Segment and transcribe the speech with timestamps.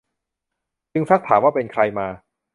[0.93, 2.07] จึงซักถามว่าเป็นใครมา